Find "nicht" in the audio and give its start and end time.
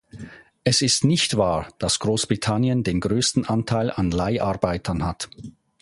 1.03-1.37